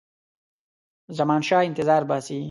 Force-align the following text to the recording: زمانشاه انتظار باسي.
زمانشاه 1.09 1.63
انتظار 1.63 2.03
باسي. 2.03 2.39